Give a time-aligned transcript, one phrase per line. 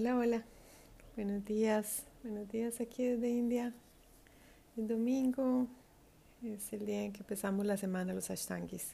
[0.00, 0.44] Hola, hola.
[1.16, 2.04] Buenos días.
[2.22, 3.74] Buenos días aquí desde India.
[4.76, 5.66] El domingo
[6.40, 8.92] es el día en que empezamos la semana los ashtangis.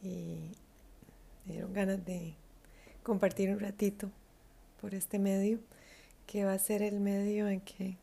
[0.00, 0.52] Y
[1.44, 2.36] me dieron ganas de
[3.02, 4.12] compartir un ratito
[4.80, 5.58] por este medio,
[6.28, 7.96] que va a ser el medio en que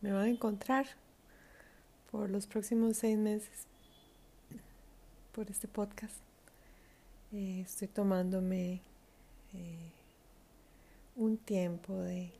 [0.00, 0.86] me van a encontrar
[2.10, 3.68] por los próximos seis meses
[5.30, 6.16] por este podcast.
[7.32, 8.80] Eh, estoy tomándome
[9.54, 9.92] eh,
[11.16, 12.32] un tiempo de,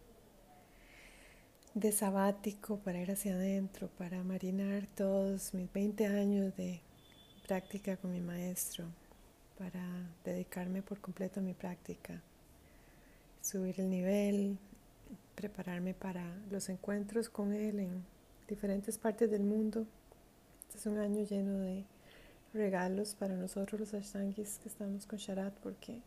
[1.74, 6.80] de sabático para ir hacia adentro, para marinar todos mis 20 años de
[7.46, 8.86] práctica con mi maestro,
[9.58, 9.84] para
[10.24, 12.22] dedicarme por completo a mi práctica,
[13.42, 14.58] subir el nivel,
[15.34, 18.04] prepararme para los encuentros con él en
[18.48, 19.86] diferentes partes del mundo.
[20.68, 21.84] Este es un año lleno de
[22.54, 26.00] regalos para nosotros los ashtangis que estamos con Sharat porque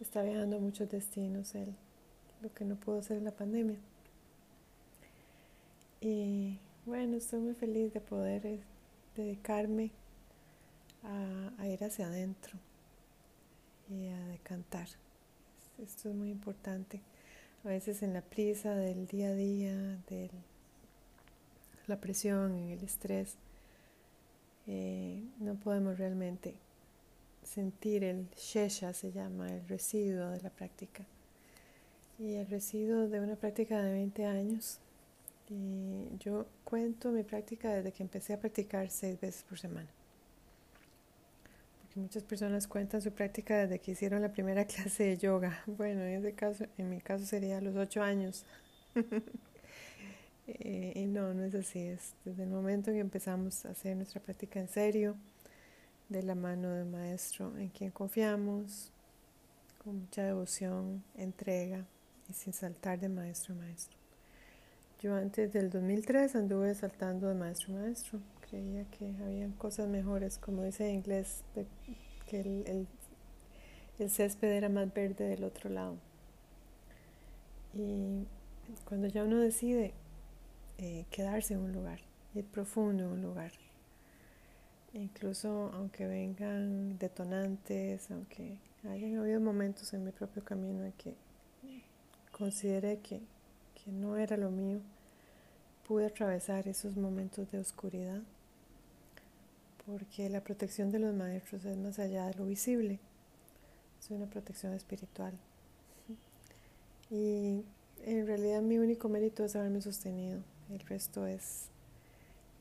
[0.00, 1.74] está viajando a muchos destinos él,
[2.42, 3.78] lo que no pudo hacer en la pandemia.
[6.00, 8.60] Y bueno, estoy muy feliz de poder eh,
[9.14, 9.90] dedicarme
[11.02, 12.58] a, ir hacia adentro
[13.90, 14.88] y a decantar.
[15.82, 17.00] Esto es muy importante.
[17.64, 19.76] A veces en la prisa del día a día,
[20.08, 20.30] de
[21.86, 23.36] la presión, en el estrés,
[24.66, 26.54] eh, no podemos realmente
[27.50, 31.04] sentir el shesha, se llama, el residuo de la práctica.
[32.18, 34.78] Y el residuo de una práctica de 20 años.
[35.48, 39.88] Y yo cuento mi práctica desde que empecé a practicar seis veces por semana.
[41.82, 45.64] Porque muchas personas cuentan su práctica desde que hicieron la primera clase de yoga.
[45.66, 48.44] Bueno, en, ese caso, en mi caso sería los ocho años.
[50.52, 51.78] Eh, y no, no es así.
[51.78, 55.14] Es desde el momento en que empezamos a hacer nuestra práctica en serio
[56.10, 58.92] de la mano del maestro en quien confiamos,
[59.82, 61.86] con mucha devoción, entrega
[62.28, 63.96] y sin saltar de maestro a maestro.
[65.00, 68.20] Yo antes del 2003 anduve saltando de maestro a maestro.
[68.50, 71.42] Creía que había cosas mejores, como dice en inglés,
[72.26, 72.86] que el,
[73.98, 75.96] el césped era más verde del otro lado.
[77.72, 78.26] Y
[78.84, 79.94] cuando ya uno decide
[80.78, 82.00] eh, quedarse en un lugar,
[82.34, 83.52] ir profundo en un lugar,
[84.92, 88.58] incluso aunque vengan detonantes, aunque
[88.88, 91.14] hayan habido momentos en mi propio camino en que
[92.32, 93.20] consideré que,
[93.74, 94.80] que no era lo mío,
[95.86, 98.22] pude atravesar esos momentos de oscuridad,
[99.86, 102.98] porque la protección de los maestros es más allá de lo visible,
[104.00, 105.34] es una protección espiritual.
[107.10, 107.64] Y
[108.04, 110.40] en realidad mi único mérito es haberme sostenido,
[110.70, 111.66] el resto es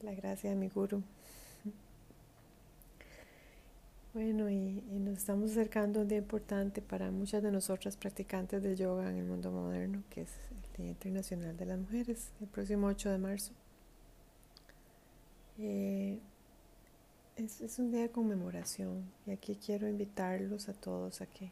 [0.01, 1.03] la gracia de mi guru.
[4.11, 8.75] Bueno, y, nos estamos acercando a un día importante para muchas de nosotras practicantes de
[8.75, 12.87] yoga en el mundo moderno, que es el Día Internacional de las Mujeres, el próximo
[12.87, 13.51] 8 de marzo.
[15.59, 16.19] Eh,
[17.35, 21.51] es, un día de conmemoración y aquí quiero invitarlos a todos a que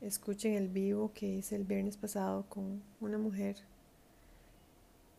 [0.00, 3.56] escuchen el vivo que hice el viernes pasado con una mujer,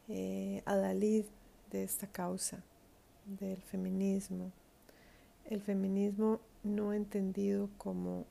[0.07, 1.25] eh, adalid
[1.69, 2.63] de esta causa,
[3.25, 4.53] del feminismo
[5.49, 8.25] el feminismo no entendido como,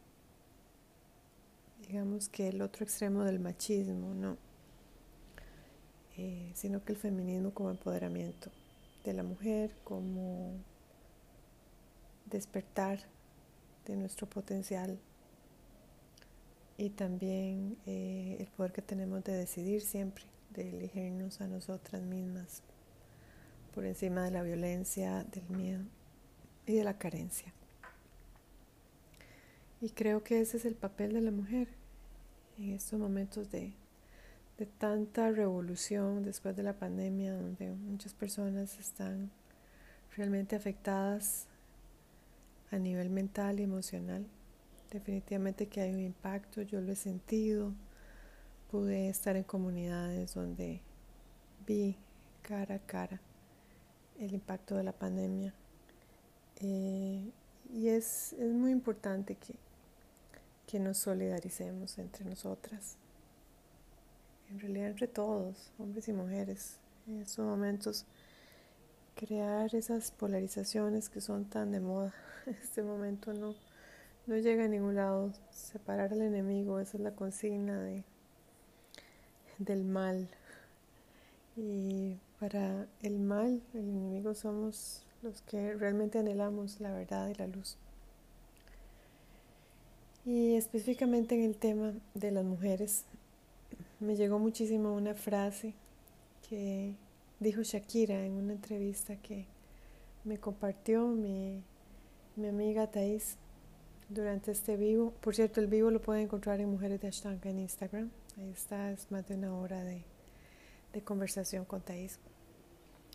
[1.86, 4.36] digamos que el otro extremo del machismo, no,
[6.16, 8.50] eh, sino que el feminismo como empoderamiento
[9.04, 10.54] de la mujer, como
[12.26, 13.00] despertar
[13.86, 14.98] de nuestro potencial
[16.76, 22.62] y también eh, el poder que tenemos de decidir siempre, de elegirnos a nosotras mismas
[23.72, 25.84] por encima de la violencia, del miedo
[26.66, 27.52] y de la carencia.
[29.80, 31.68] Y creo que ese es el papel de la mujer
[32.58, 33.74] en estos momentos de,
[34.58, 39.30] de tanta revolución después de la pandemia, donde muchas personas están
[40.16, 41.48] realmente afectadas
[42.70, 44.26] a nivel mental y emocional.
[44.90, 47.72] Definitivamente que hay un impacto, yo lo he sentido.
[48.70, 50.80] Pude estar en comunidades donde
[51.66, 51.96] vi
[52.42, 53.20] cara a cara
[54.18, 55.52] el impacto de la pandemia
[56.66, 57.30] eh,
[57.74, 59.54] y es, es, muy importante que,
[60.66, 62.96] que nos solidaricemos entre nosotras,
[64.50, 68.06] en realidad entre todos, hombres y mujeres, en estos momentos,
[69.14, 72.14] crear esas polarizaciones que son tan de moda.
[72.46, 73.54] En este momento no,
[74.26, 75.32] no llega a ningún lado.
[75.50, 78.04] Separar al enemigo, esa es la consigna de,
[79.58, 80.28] del mal.
[81.56, 87.46] Y para el mal, el enemigo somos los que realmente anhelamos la verdad y la
[87.46, 87.78] luz.
[90.26, 93.04] Y específicamente en el tema de las mujeres,
[94.00, 95.74] me llegó muchísimo una frase
[96.48, 96.94] que
[97.40, 99.46] dijo Shakira en una entrevista que
[100.24, 101.62] me compartió mi,
[102.36, 103.36] mi amiga Thais
[104.10, 105.12] durante este vivo.
[105.22, 108.10] Por cierto, el vivo lo pueden encontrar en Mujeres de Ashtanga en Instagram.
[108.38, 110.02] Ahí está, es más de una hora de,
[110.92, 112.18] de conversación con Thais.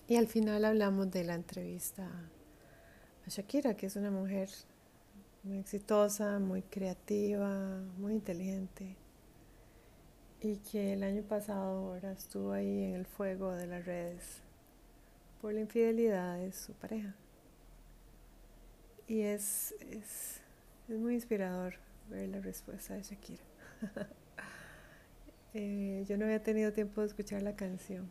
[0.10, 2.10] Y al final hablamos de la entrevista
[3.28, 4.50] a Shakira, que es una mujer
[5.44, 8.98] muy exitosa, muy creativa, muy inteligente
[10.42, 14.42] y que el año pasado ahora estuvo ahí en el fuego de las redes
[15.44, 17.14] por la infidelidad de su pareja.
[19.08, 20.42] Y es, es,
[20.88, 21.76] es muy inspirador
[22.10, 23.44] ver la respuesta de Shakira.
[25.54, 28.10] eh, yo no había tenido tiempo de escuchar la canción,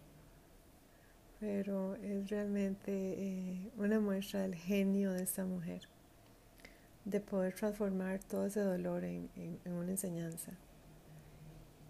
[1.40, 5.82] pero es realmente eh, una muestra del genio de esta mujer,
[7.04, 10.52] de poder transformar todo ese dolor en, en, en una enseñanza.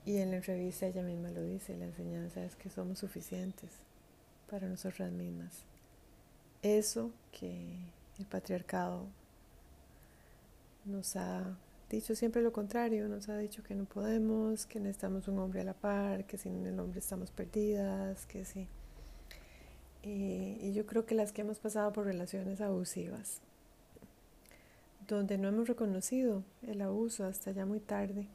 [0.05, 3.71] Y en la entrevista ella misma lo dice, la enseñanza es que somos suficientes
[4.51, 5.65] para nosotras mismas.
[6.63, 7.79] Eso que
[8.19, 9.07] el patriarcado
[10.85, 11.59] nos ha
[11.91, 15.65] dicho siempre lo contrario, nos ha dicho que no podemos, que necesitamos un hombre a
[15.65, 18.67] la par, que sin el hombre estamos perdidas, que sí.
[20.03, 23.41] Y, y yo creo que las que hemos pasado por relaciones abusivas,
[25.07, 28.27] donde no hemos reconocido el abuso hasta ya muy tarde,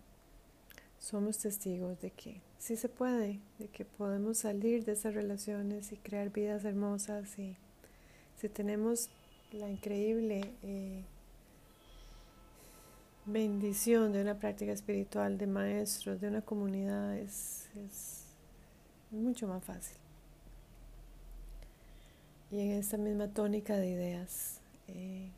[1.00, 5.98] somos testigos de que sí se puede, de que podemos salir de esas relaciones y
[5.98, 7.58] crear vidas hermosas y
[8.38, 9.10] si tenemos
[9.52, 11.04] la increíble eh,
[13.26, 18.26] bendición de una práctica espiritual, de maestros, de una comunidad, es, es
[19.12, 20.03] mucho más fácil.
[22.54, 25.32] Y en esta misma tónica de ideas, eh,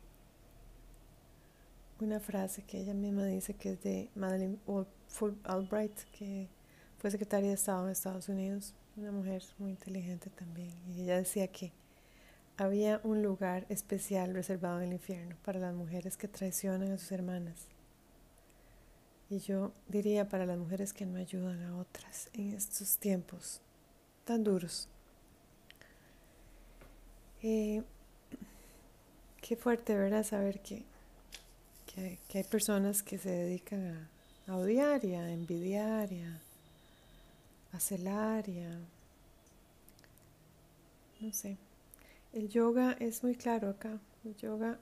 [1.98, 4.58] una frase que ella misma dice que es de Madeleine
[5.44, 6.50] Albright, que
[6.98, 10.74] fue secretaria de Estado en Estados Unidos, una mujer muy inteligente también.
[10.90, 11.72] Y ella decía que
[12.58, 17.12] había un lugar especial reservado en el infierno para las mujeres que traicionan a sus
[17.12, 17.68] hermanas.
[19.30, 23.62] Y yo diría para las mujeres que no ayudan a otras en estos tiempos
[24.26, 24.90] tan duros.
[27.42, 27.82] Eh,
[29.40, 30.24] qué fuerte, ¿verdad?
[30.24, 30.84] Saber que
[31.96, 34.08] que, hay personas que se dedican
[34.46, 38.70] a, odiar y a envidiar y a, celar y a...
[41.20, 41.58] No sé.
[42.32, 43.98] El yoga es muy claro acá.
[44.24, 44.78] El yoga,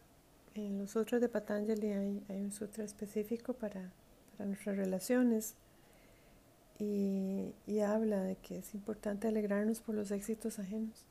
[0.55, 3.93] en los otros de Patanjali hay, un sutra específico para,
[4.39, 5.55] nuestras relaciones
[6.79, 11.05] y, y habla de que es importante alegrarnos por los éxitos ajenos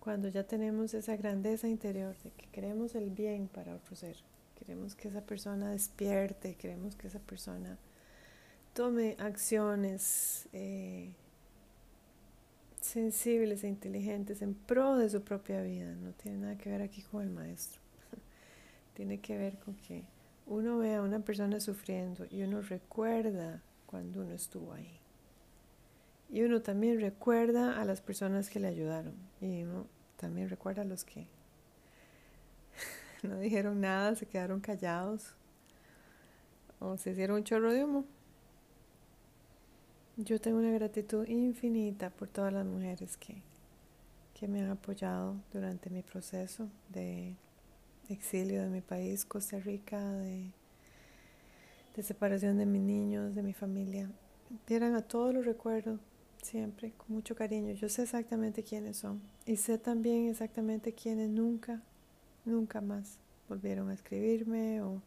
[0.00, 4.16] cuando ya tenemos esa grandeza interior de que queremos el bien para otro ser
[4.60, 7.78] queremos que esa persona despierte, queremos que esa persona
[8.74, 11.12] tome acciones eh,
[12.80, 15.94] sensibles e inteligentes en pro de su propia vida.
[15.96, 17.80] No tiene nada que ver aquí con el maestro.
[18.94, 20.04] tiene que ver con que
[20.46, 25.00] uno ve a una persona sufriendo y uno recuerda cuando uno estuvo ahí.
[26.32, 29.14] Y uno también recuerda a las personas que le ayudaron.
[29.40, 29.86] Y uno
[30.16, 31.26] también recuerda a los que
[33.22, 35.34] no dijeron nada, se quedaron callados
[36.78, 38.04] o se hicieron un chorro de humo.
[40.16, 43.42] Yo tengo una gratitud infinita por todas las mujeres que,
[44.34, 47.34] que me han apoyado durante mi proceso de
[48.08, 50.50] exilio de mi país, Costa Rica, de,
[51.96, 54.10] de separación de mis niños, de mi familia.
[54.66, 56.00] Dieran a todos los recuerdos,
[56.42, 57.72] siempre, con mucho cariño.
[57.74, 61.82] Yo sé exactamente quiénes son y sé también exactamente quiénes nunca
[62.44, 63.18] nunca más
[63.48, 65.02] volvieron a escribirme o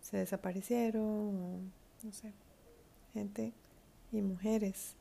[0.00, 1.58] se desaparecieron o
[2.02, 2.32] no sé,
[3.12, 3.52] gente
[4.10, 4.94] y mujeres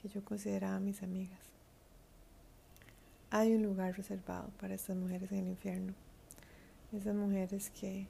[0.00, 1.40] que yo consideraba mis amigas.
[3.30, 5.94] Hay un lugar reservado para estas mujeres en el infierno,
[6.92, 8.06] esas mujeres que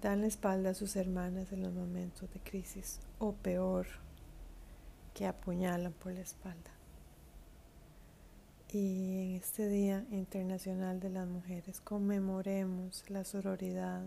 [0.00, 3.86] dan la espalda a sus hermanas en los momentos de crisis o peor,
[5.14, 6.70] que apuñalan por la espalda.
[8.72, 14.04] Y en este Día Internacional de las Mujeres conmemoremos la sororidad,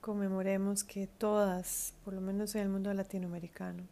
[0.00, 3.84] conmemoremos que todas, por lo menos en el mundo latinoamericano,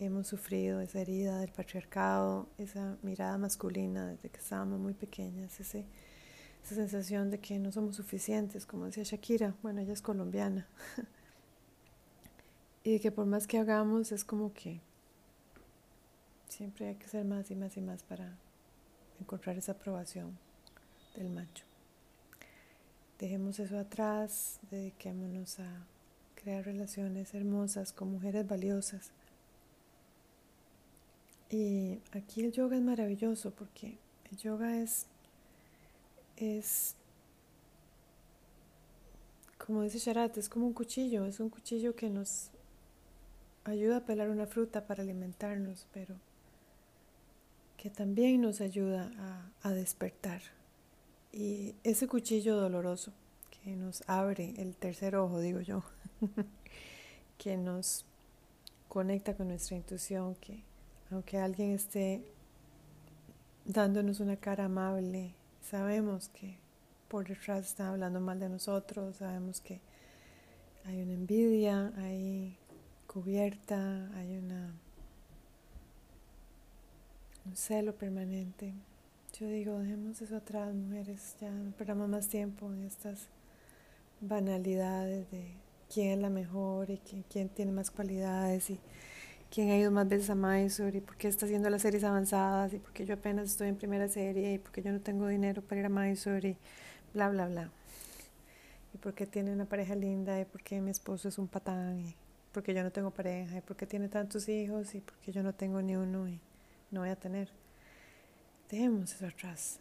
[0.00, 5.86] hemos sufrido esa herida del patriarcado, esa mirada masculina desde que estábamos muy pequeñas, ese,
[6.62, 10.68] esa sensación de que no somos suficientes, como decía Shakira, bueno, ella es colombiana,
[12.84, 14.80] y de que por más que hagamos es como que
[16.48, 18.36] Siempre hay que hacer más y más y más para
[19.20, 20.38] encontrar esa aprobación
[21.14, 21.64] del macho.
[23.18, 25.86] Dejemos eso atrás, dediquémonos a
[26.34, 29.10] crear relaciones hermosas con mujeres valiosas.
[31.50, 33.98] Y aquí el yoga es maravilloso porque
[34.30, 35.06] el yoga es,
[36.36, 36.94] es
[39.64, 42.50] como dice Sharat, es como un cuchillo, es un cuchillo que nos
[43.70, 46.16] ayuda a pelar una fruta para alimentarnos, pero
[47.76, 49.10] que también nos ayuda
[49.62, 50.42] a, despertar.
[51.32, 53.12] Y ese cuchillo doloroso
[53.50, 55.84] que nos abre el tercer ojo, digo yo,
[57.38, 58.04] que nos
[58.88, 60.64] conecta con nuestra intuición, que
[61.10, 62.22] aunque alguien esté
[63.64, 66.58] dándonos una cara amable, sabemos que
[67.08, 69.80] por detrás está hablando mal de nosotros, sabemos que
[70.84, 72.57] hay una envidia, hay
[73.08, 74.72] cubierta, hay una
[77.46, 78.74] un celo permanente.
[79.38, 83.28] Yo digo, dejemos eso atrás, mujeres, ya no perdamos más tiempo en estas
[84.20, 85.54] banalidades de
[85.92, 88.78] quién es la mejor y quién, quién tiene más cualidades y
[89.50, 92.74] quién ha ido más veces a Mysore y por qué está haciendo las series avanzadas
[92.74, 95.26] y por qué yo apenas estoy en primera serie y por qué yo no tengo
[95.28, 96.56] dinero para ir a Mysore y
[97.14, 97.70] bla, bla, bla.
[98.94, 102.00] Y por qué tiene una pareja linda y por qué mi esposo es un patán
[102.00, 102.14] y
[102.52, 105.32] por qué yo no tengo pareja y por qué tiene tantos hijos y por qué
[105.32, 106.40] yo no tengo ni uno y
[106.90, 107.50] no voy a tener.
[108.70, 109.80] Dejemos eso atrás.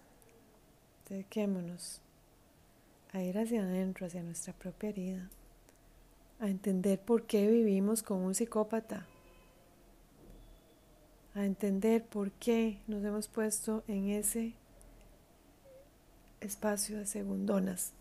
[1.09, 2.01] Dediquémonos
[3.13, 5.29] a ir hacia adentro, hacia nuestra propia herida,
[6.39, 9.05] a entender por qué vivimos con un psicópata
[11.37, 14.53] a entender por qué nos hemos puesto en ese
[16.41, 17.93] espacio de segundonas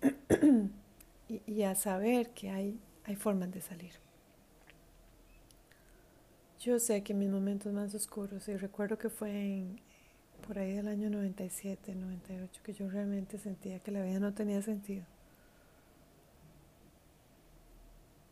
[1.46, 3.92] y, a saber que hay, hay formas de salir.
[6.60, 9.80] Yo sé que en mis momentos más oscuros, y recuerdo que fue en,
[10.46, 14.62] por ahí del año 97, 98, que yo realmente sentía que la vida no tenía
[14.62, 15.04] sentido.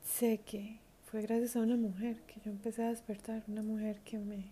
[0.03, 4.19] Sé que fue gracias a una mujer que yo empecé a despertar, una mujer que
[4.19, 4.51] me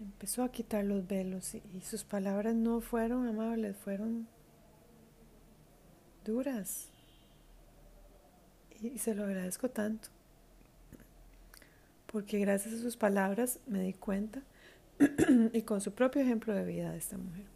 [0.00, 4.26] empezó a quitar los velos y, sus palabras no fueron amables, fueron
[6.24, 6.88] duras.
[8.92, 10.08] Y se lo agradezco tanto,
[12.06, 14.42] porque gracias a sus palabras me di cuenta
[15.52, 17.46] y con su propio ejemplo de vida de esta mujer.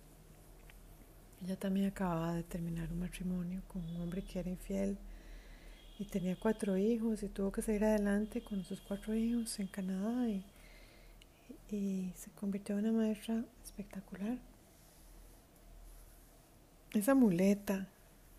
[1.45, 4.97] Ella también acababa de terminar un matrimonio con un hombre que era infiel
[5.99, 10.29] y tenía cuatro hijos y tuvo que seguir adelante con sus cuatro hijos en Canadá
[10.29, 10.45] y,
[11.71, 14.39] y se convirtió en una maestra espectacular.
[16.93, 17.87] Esa muleta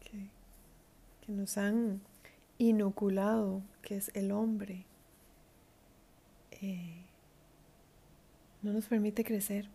[0.02, 0.28] que,
[1.26, 2.02] que nos han
[2.60, 4.86] inoculado, que es el hombre,
[6.62, 7.06] eh,
[8.62, 9.68] no nos permite crecer.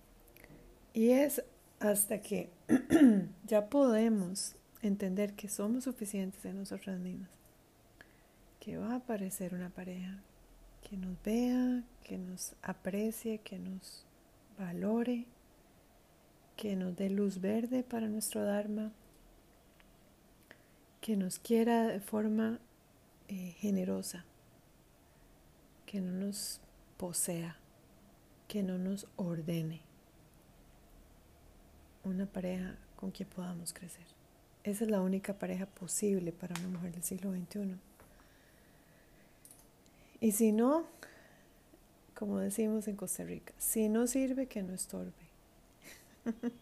[0.93, 1.43] Y es
[1.81, 2.51] hasta que
[3.47, 7.35] ya podemos entender que somos suficientes en nosotras mismas
[8.65, 10.23] que va a aparecer una pareja
[10.89, 14.07] que nos vea, que nos aprecie, que nos
[14.59, 15.27] valore,
[16.57, 18.91] que nos dé luz verde para nuestro Dharma,
[21.03, 22.59] que nos quiera de forma
[23.29, 24.25] eh, generosa,
[25.87, 26.61] que no nos
[26.97, 27.57] posea,
[28.49, 29.81] que no nos ordene.
[32.05, 34.07] Una pareja con quien podamos crecer.
[34.63, 37.77] Esa es la única pareja posible para una mujer del siglo XXI.
[40.21, 40.87] Y si no,
[42.15, 45.13] como decimos en Costa Rica, si no sirve, que no estorbe.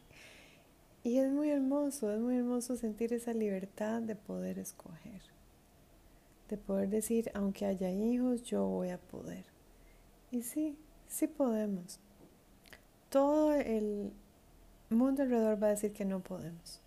[1.04, 5.22] y es muy hermoso, es muy hermoso sentir esa libertad de poder escoger,
[6.52, 9.46] de poder decir, aunque haya hijos, yo voy a poder.
[10.30, 10.78] Y sí,
[11.08, 11.98] sí podemos.
[13.08, 14.12] Todo el
[14.90, 16.82] mundo alrededor va a decir que no podemos,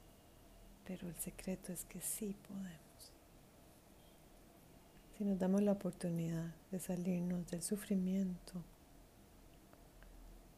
[0.86, 2.86] pero el secreto es que sí podemos
[5.17, 8.62] si nos damos la oportunidad de salirnos del sufrimiento.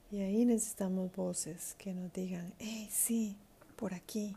[0.10, 3.38] Y ahí necesitamos voces que nos digan, hey, sí,
[3.76, 4.36] por aquí,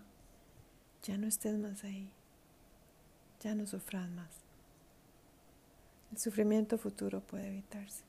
[1.02, 2.10] ya no estés más ahí,
[3.40, 4.49] ya no sufras más.
[6.12, 8.02] El sufrimiento futuro puede evitarse.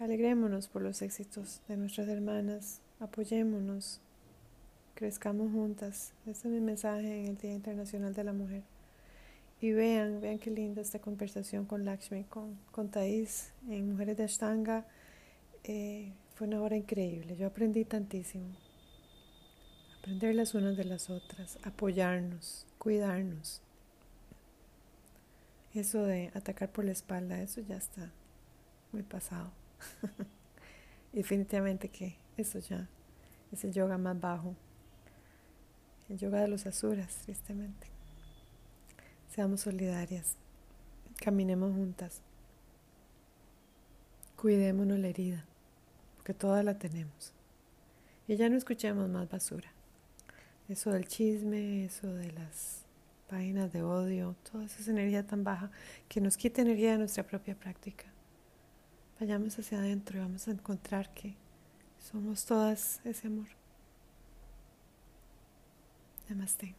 [0.00, 4.00] Alegrémonos por los éxitos de nuestras hermanas, apoyémonos,
[4.94, 6.12] crezcamos juntas.
[6.26, 8.62] Ese es mi mensaje en el Día Internacional de la Mujer.
[9.60, 14.24] Y vean, vean qué linda esta conversación con Lakshmi, con, con Thais en Mujeres de
[14.24, 14.86] Ashtanga.
[15.64, 17.36] Eh, fue una hora increíble.
[17.36, 18.46] Yo aprendí tantísimo.
[19.98, 23.60] Aprender las unas de las otras, apoyarnos, cuidarnos.
[25.74, 28.10] Eso de atacar por la espalda, eso ya está
[28.92, 29.52] muy pasado.
[31.12, 32.88] Definitivamente que eso ya
[33.52, 34.56] es el yoga más bajo.
[36.08, 37.86] El yoga de los asuras, tristemente.
[39.28, 40.36] Seamos solidarias.
[41.20, 42.20] Caminemos juntas.
[44.36, 45.44] Cuidémonos la herida,
[46.16, 47.32] porque toda la tenemos.
[48.26, 49.70] Y ya no escuchemos más basura.
[50.68, 52.79] Eso del chisme, eso de las
[53.30, 55.70] páginas de odio, toda esa energía tan baja
[56.08, 58.06] que nos quita energía de nuestra propia práctica.
[59.20, 61.36] Vayamos hacia adentro y vamos a encontrar que
[62.00, 63.46] somos todas ese amor.
[66.28, 66.74] Namaste.